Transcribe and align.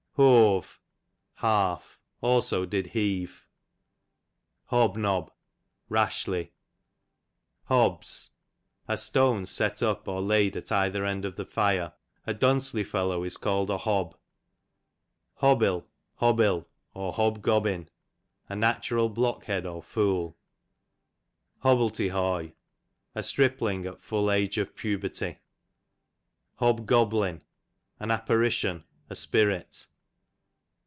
Hoave, 0.15 0.79
half; 1.35 1.97
also 2.19 2.65
did 2.65 2.87
heave. 2.87 3.47
Hob 4.65 4.97
nob, 4.97 5.31
rashly. 5.89 6.51
Hobs, 7.63 8.31
are 8.89 8.97
stones 8.97 9.49
set 9.49 9.81
up, 9.81 10.09
or 10.09 10.19
laid 10.21 10.57
at 10.57 10.69
either 10.69 11.05
end 11.05 11.23
of 11.23 11.37
the 11.37 11.45
fire, 11.45 11.93
a 12.27 12.33
duncely 12.35 12.83
fellow 12.85 13.23
is 13.23 13.37
call'd 13.37 13.69
a 13.69 13.77
hob. 13.79 14.15
Hobbil, 15.39 15.87
\a 16.19 16.33
natural 18.55 19.09
blockhead, 19.09 19.63
Hobgobbin,) 19.63 19.73
or 19.73 19.81
fool. 19.81 20.37
Hobble 21.63 21.89
te 21.89 22.09
hoy, 22.09 22.53
a 23.15 23.23
stripling 23.23 23.85
at 23.87 24.01
full 24.01 24.29
age 24.29 24.57
of 24.57 24.75
puberty. 24.75 25.39
Hobgoblin, 26.55 27.43
an 28.01 28.11
apparition, 28.11 28.83
a 29.09 29.15
spirit. 29.15 29.87